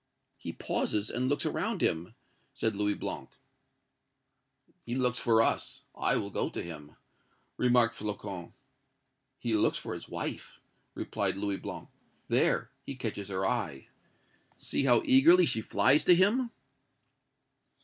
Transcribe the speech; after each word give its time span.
"He 0.39 0.51
pauses 0.51 1.11
and 1.11 1.29
looks 1.29 1.45
around 1.45 1.83
him!" 1.83 2.15
said 2.55 2.75
Louis 2.75 2.95
Blanc. 2.95 3.29
"He 4.83 4.95
looks 4.95 5.19
for 5.19 5.43
us; 5.43 5.83
I 5.93 6.15
will 6.17 6.31
go 6.31 6.49
to 6.49 6.63
him!" 6.63 6.95
remarked 7.55 7.93
Flocon. 7.93 8.53
"He 9.37 9.53
looks 9.53 9.77
for 9.77 9.93
his 9.93 10.09
wife," 10.09 10.59
replied 10.95 11.37
Louis 11.37 11.57
Blanc. 11.57 11.87
"There, 12.29 12.71
he 12.83 12.95
catches 12.95 13.27
her 13.29 13.45
eye. 13.47 13.89
See 14.57 14.85
how 14.85 15.03
eagerly 15.05 15.45
she 15.45 15.61
flies 15.61 16.03
to 16.05 16.15
him!" 16.15 16.49